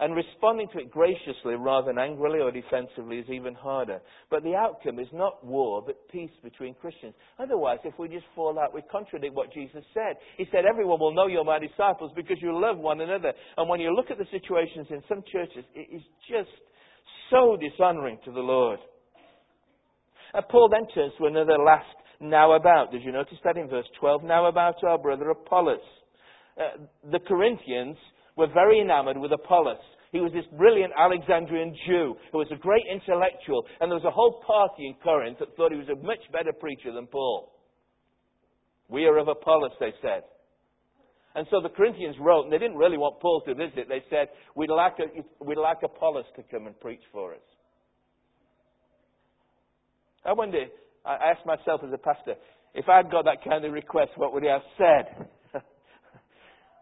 [0.00, 4.00] And responding to it graciously rather than angrily or defensively is even harder.
[4.30, 7.12] But the outcome is not war, but peace between Christians.
[7.38, 10.16] Otherwise, if we just fall out, we contradict what Jesus said.
[10.38, 13.34] He said, Everyone will know you're my disciples because you love one another.
[13.58, 16.48] And when you look at the situations in some churches, it is just
[17.30, 18.78] so dishonoring to the Lord.
[20.32, 21.84] And Paul then turns to another last
[22.20, 22.90] now about.
[22.90, 24.24] Did you notice that in verse 12?
[24.24, 25.78] Now about our brother Apollos.
[26.58, 27.96] Uh, the Corinthians
[28.40, 29.76] were very enamored with Apollos.
[30.12, 34.10] He was this brilliant Alexandrian Jew who was a great intellectual, and there was a
[34.10, 37.52] whole party in Corinth that thought he was a much better preacher than Paul.
[38.88, 40.22] We are of Apollos, they said.
[41.36, 43.88] And so the Corinthians wrote, and they didn't really want Paul to visit.
[43.88, 47.46] They said, we'd like, a, we'd like Apollos to come and preach for us.
[50.24, 50.64] I wonder,
[51.06, 52.34] I asked myself as a pastor,
[52.74, 55.28] if I'd got that kind of request, what would he have said?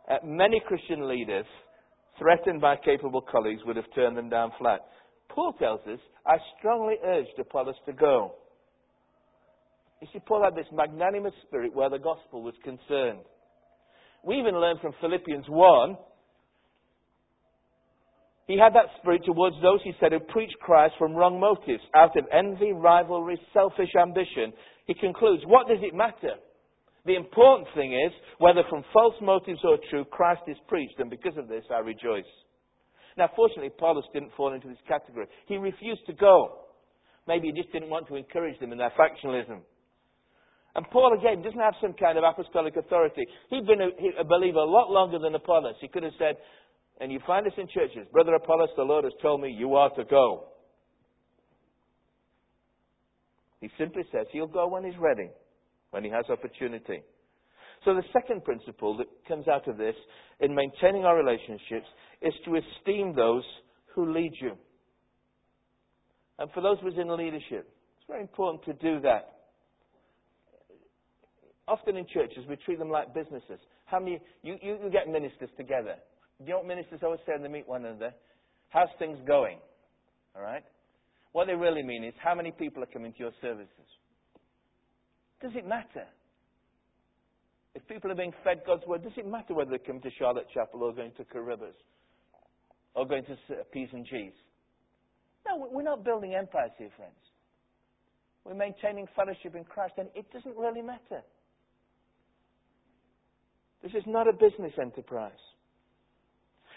[0.08, 1.46] Uh, many Christian leaders,
[2.18, 4.80] threatened by capable colleagues, would have turned them down flat.
[5.28, 8.34] Paul tells us, I strongly urged Apollos to go.
[10.00, 13.20] You see, Paul had this magnanimous spirit where the gospel was concerned.
[14.24, 15.96] We even learn from Philippians 1
[18.48, 22.16] he had that spirit towards those, he said, who preached Christ from wrong motives, out
[22.16, 24.54] of envy, rivalry, selfish ambition.
[24.86, 26.40] He concludes, what does it matter?
[27.06, 31.36] The important thing is, whether from false motives or true, Christ is preached, and because
[31.36, 32.28] of this I rejoice.
[33.16, 35.26] Now, fortunately, Apollos didn't fall into this category.
[35.46, 36.66] He refused to go.
[37.26, 39.60] Maybe he just didn't want to encourage them in their factionalism.
[40.74, 43.26] And Paul, again, doesn't have some kind of apostolic authority.
[43.50, 45.74] He'd been a, a believer a lot longer than Apollos.
[45.80, 46.36] He could have said,
[47.00, 49.90] and you find this in churches, Brother Apollos, the Lord has told me you are
[49.96, 50.48] to go.
[53.60, 55.30] He simply says he'll go when he's ready
[55.90, 57.02] when he has opportunity.
[57.84, 59.94] So the second principle that comes out of this
[60.40, 61.86] in maintaining our relationships
[62.20, 63.44] is to esteem those
[63.94, 64.52] who lead you.
[66.38, 69.34] And for those of us in leadership, it's very important to do that.
[71.66, 73.60] Often in churches, we treat them like businesses.
[73.86, 75.96] How many, you, you, you get ministers together.
[76.40, 78.14] You know what ministers always say when they meet one another?
[78.70, 79.58] How's things going?
[80.36, 80.62] All right?
[81.32, 83.68] What they really mean is, how many people are coming to your services?
[85.40, 86.06] Does it matter?
[87.74, 90.46] If people are being fed God's word, does it matter whether they come to Charlotte
[90.52, 91.76] Chapel or going to Carrubbers
[92.94, 93.36] or going to
[93.72, 94.32] P's and G's?
[95.46, 97.14] No, we're not building empires here, friends.
[98.44, 101.22] We're maintaining fellowship in Christ, and it doesn't really matter.
[103.82, 105.32] This is not a business enterprise.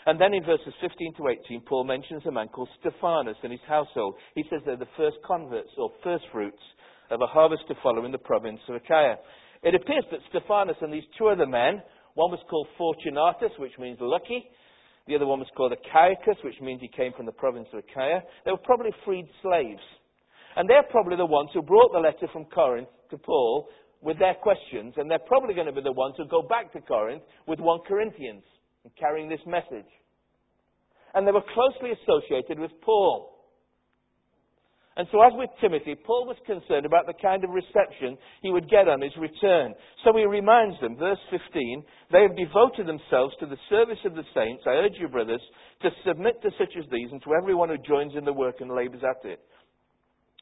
[0.06, 3.62] And then in verses 15 to 18, Paul mentions a man called Stephanas and his
[3.68, 4.16] household.
[4.36, 6.62] He says they're the first converts or first fruits
[7.12, 9.16] of a harvest to follow in the province of Achaia.
[9.64, 11.82] It appears that Stephanas and these two other men,
[12.16, 14.50] one was called Fortunatus, which means lucky.
[15.08, 18.22] The other one was called Achaicus, which means he came from the province of Achaia.
[18.46, 19.82] They were probably freed slaves.
[20.56, 23.68] And they're probably the ones who brought the letter from Corinth to Paul
[24.02, 26.82] with their questions, and they're probably going to be the ones who go back to
[26.82, 28.44] Corinth with 1 Corinthians
[28.84, 29.88] and carrying this message.
[31.14, 33.31] And they were closely associated with Paul.
[34.98, 38.70] And so, as with Timothy, Paul was concerned about the kind of reception he would
[38.70, 39.74] get on his return.
[40.04, 44.28] So he reminds them, verse 15, they have devoted themselves to the service of the
[44.36, 44.64] saints.
[44.68, 45.42] I urge you, brothers,
[45.84, 48.70] to submit to such as these and to everyone who joins in the work and
[48.70, 49.40] labors at it.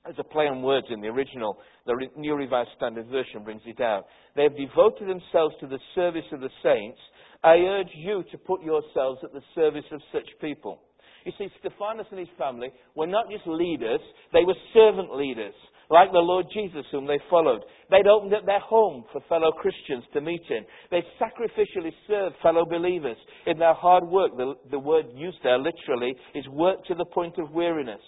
[0.04, 1.58] There's a play on words in the original.
[1.86, 4.06] The New Revised Standard Version brings it out.
[4.36, 6.98] They have devoted themselves to the service of the saints.
[7.44, 10.82] I urge you to put yourselves at the service of such people.
[11.30, 14.00] You see, Stephanas and his family were not just leaders,
[14.34, 15.54] they were servant leaders,
[15.92, 17.62] like the Lord Jesus, whom they followed.
[17.92, 20.66] They'd opened up their home for fellow Christians to meet in.
[20.90, 24.32] They'd sacrificially served fellow believers in their hard work.
[24.38, 28.02] The, the word used there literally is work to the point of weariness.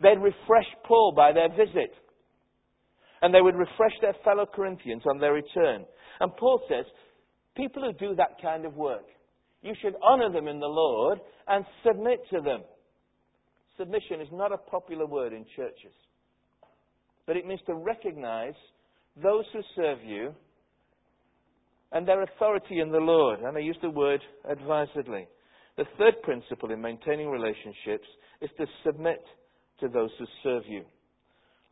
[0.00, 1.90] They'd refreshed Paul by their visit.
[3.22, 5.84] And they would refresh their fellow Corinthians on their return.
[6.20, 6.84] And Paul says,
[7.56, 9.02] people who do that kind of work,
[9.62, 11.18] you should honor them in the Lord
[11.48, 12.62] and submit to them.
[13.78, 15.94] Submission is not a popular word in churches,
[17.26, 18.54] but it means to recognize
[19.22, 20.34] those who serve you
[21.92, 23.40] and their authority in the Lord.
[23.40, 25.26] And I use the word advisedly.
[25.76, 28.06] The third principle in maintaining relationships
[28.40, 29.22] is to submit
[29.80, 30.82] to those who serve you.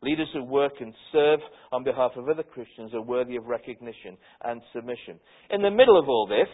[0.01, 1.39] Leaders who work and serve
[1.71, 5.19] on behalf of other Christians are worthy of recognition and submission.
[5.49, 6.47] In the middle of all this,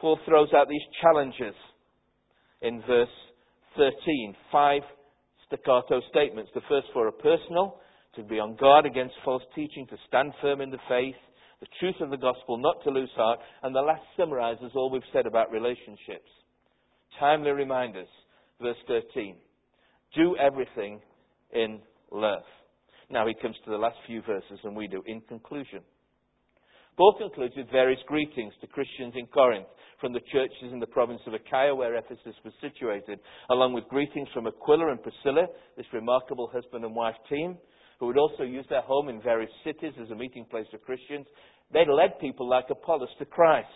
[0.00, 1.54] Paul throws out these challenges
[2.62, 3.08] in verse
[3.76, 4.34] 13.
[4.50, 4.82] Five
[5.46, 6.50] staccato statements.
[6.54, 7.78] The first four are personal,
[8.14, 11.14] to be on guard against false teaching, to stand firm in the faith,
[11.60, 15.02] the truth of the gospel, not to lose heart, and the last summarizes all we've
[15.12, 16.28] said about relationships.
[17.18, 18.08] Timely reminders.
[18.60, 19.36] Verse 13.
[20.14, 21.00] Do everything
[21.52, 21.80] in
[22.10, 22.42] love.
[23.10, 25.02] Now he comes to the last few verses, and we do.
[25.06, 25.80] In conclusion,
[26.96, 29.66] Paul concludes with various greetings to Christians in Corinth
[30.00, 33.18] from the churches in the province of Achaia, where Ephesus was situated,
[33.50, 37.56] along with greetings from Aquila and Priscilla, this remarkable husband and wife team,
[37.98, 41.26] who would also use their home in various cities as a meeting place for Christians.
[41.72, 43.68] They led people like Apollos to Christ.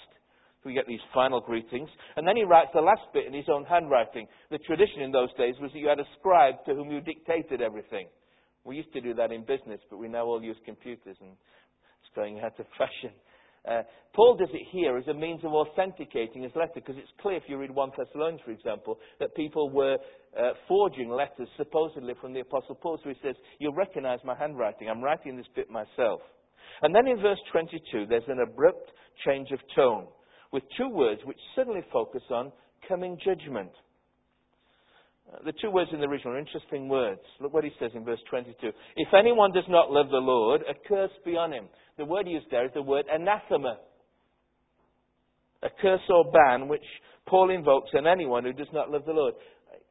[0.64, 1.88] We get these final greetings.
[2.16, 4.26] And then he writes the last bit in his own handwriting.
[4.50, 7.62] The tradition in those days was that you had a scribe to whom you dictated
[7.62, 8.08] everything.
[8.64, 12.14] We used to do that in business, but we now all use computers and it's
[12.14, 13.16] going out of fashion.
[13.68, 13.82] Uh,
[14.14, 17.42] Paul does it here as a means of authenticating his letter because it's clear if
[17.46, 19.98] you read 1 Thessalonians, for example, that people were
[20.38, 22.98] uh, forging letters supposedly from the Apostle Paul.
[23.02, 24.88] So he says, You'll recognize my handwriting.
[24.88, 26.20] I'm writing this bit myself.
[26.82, 28.90] And then in verse 22, there's an abrupt
[29.26, 30.06] change of tone
[30.52, 32.52] with two words which suddenly focus on
[32.88, 33.70] coming judgment.
[35.32, 37.20] Uh, the two words in the original are interesting words.
[37.40, 38.70] Look what he says in verse 22.
[38.96, 41.68] If anyone does not love the Lord, a curse be on him.
[41.98, 43.78] The word used there is the word anathema.
[45.62, 46.84] A curse or ban which
[47.26, 49.34] Paul invokes on anyone who does not love the Lord.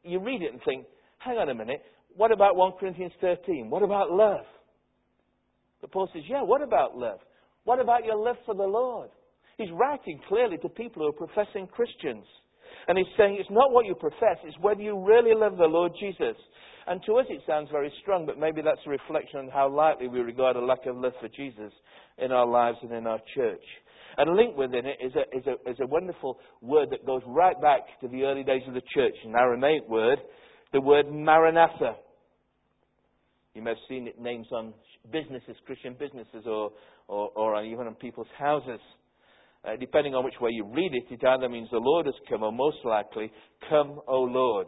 [0.03, 0.85] You read it and think,
[1.19, 1.81] hang on a minute,
[2.15, 3.69] what about 1 Corinthians 13?
[3.69, 4.45] What about love?
[5.81, 7.19] But Paul says, yeah, what about love?
[7.63, 9.09] What about your love for the Lord?
[9.57, 12.25] He's writing clearly to people who are professing Christians.
[12.87, 15.91] And he's saying it's not what you profess, it's whether you really love the Lord
[15.99, 16.35] Jesus.
[16.87, 20.07] And to us it sounds very strong, but maybe that's a reflection on how lightly
[20.07, 21.71] we regard a lack of love for Jesus
[22.17, 23.63] in our lives and in our church.
[24.17, 27.59] And linked within it is a, is a, is a wonderful word that goes right
[27.61, 30.19] back to the early days of the church, an Aramaic word,
[30.73, 31.95] the word Maranatha.
[33.53, 34.73] You may have seen it names on
[35.11, 36.71] businesses, Christian businesses, or,
[37.07, 38.79] or, or even on people's houses.
[39.65, 42.43] Uh, depending on which way you read it, it either means the Lord has come,
[42.43, 43.31] or most likely,
[43.69, 44.67] come, O Lord.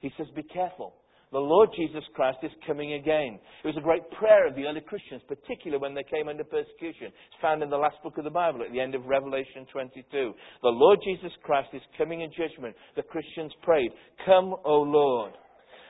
[0.00, 0.94] He says, be careful.
[1.32, 3.38] The Lord Jesus Christ is coming again.
[3.62, 7.06] It was a great prayer of the early Christians, particularly when they came under persecution.
[7.06, 10.02] It's found in the last book of the Bible at the end of Revelation 22.
[10.10, 12.74] The Lord Jesus Christ is coming in judgment.
[12.96, 13.92] The Christians prayed,
[14.26, 15.34] Come, O Lord.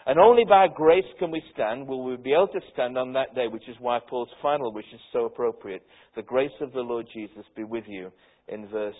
[0.07, 3.35] And only by grace can we stand, will we be able to stand on that
[3.35, 5.83] day, which is why Paul's final wish is so appropriate.
[6.17, 8.11] The grace of the Lord Jesus be with you
[8.51, 8.95] in verse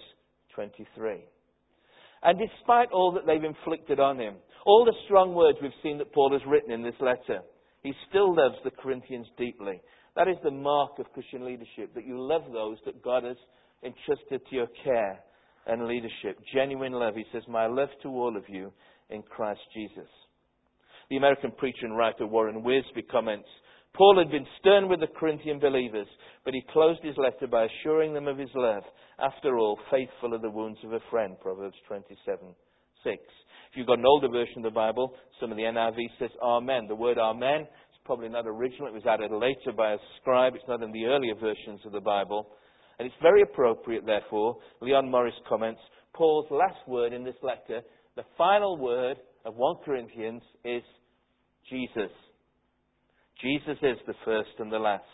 [0.55, 1.25] 23.
[2.23, 4.35] And despite all that they've inflicted on him,
[4.67, 7.41] all the strong words we've seen that Paul has written in this letter,
[7.83, 9.81] he still loves the Corinthians deeply.
[10.17, 13.37] That is the mark of Christian leadership, that you love those that God has
[13.83, 15.21] entrusted to your care
[15.67, 16.39] and leadership.
[16.55, 17.15] Genuine love.
[17.15, 18.73] He says, My love to all of you
[19.09, 20.09] in Christ Jesus.
[21.09, 23.49] The American preacher and writer Warren Wiersbe comments
[24.01, 26.07] Paul had been stern with the Corinthian believers,
[26.43, 28.83] but he closed his letter by assuring them of his love.
[29.19, 32.17] After all, faithful are the wounds of a friend, Proverbs 27
[33.05, 33.17] 6.
[33.19, 36.87] If you've got an older version of the Bible, some of the NIV says Amen.
[36.89, 38.89] The word Amen is probably not original.
[38.89, 40.55] It was added later by a scribe.
[40.55, 42.47] It's not in the earlier versions of the Bible.
[42.99, 45.81] And it's very appropriate, therefore, Leon Morris comments,
[46.15, 47.83] Paul's last word in this letter,
[48.17, 50.83] the final word of 1 Corinthians is
[51.69, 52.11] Jesus.
[53.43, 55.05] Jesus is the first and the last,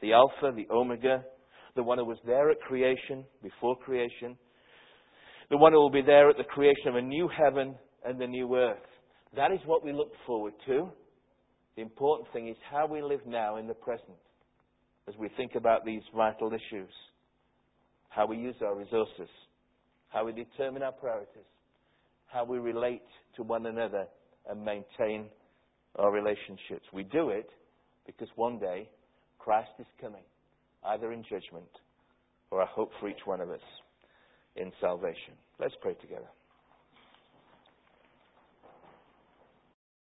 [0.00, 1.22] the Alpha, the Omega,
[1.76, 4.36] the one who was there at creation, before creation,
[5.50, 8.26] the one who will be there at the creation of a new heaven and a
[8.26, 8.78] new earth.
[9.36, 10.88] That is what we look forward to.
[11.76, 14.18] The important thing is how we live now in the present
[15.08, 16.90] as we think about these vital issues,
[18.08, 19.28] how we use our resources,
[20.08, 21.48] how we determine our priorities,
[22.26, 23.02] how we relate
[23.36, 24.06] to one another
[24.48, 25.28] and maintain
[25.96, 26.84] our relationships.
[26.92, 27.50] We do it
[28.06, 28.88] because one day
[29.38, 30.22] Christ is coming,
[30.84, 31.68] either in judgment
[32.50, 33.60] or I hope for each one of us
[34.56, 35.34] in salvation.
[35.58, 36.28] Let's pray together.